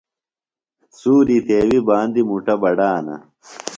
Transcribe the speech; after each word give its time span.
سُوری 0.97 1.37
تیویۡ 1.47 1.83
باندیۡ 1.87 2.27
مُٹہ 2.29 2.55
بڈانہ۔ 2.61 3.15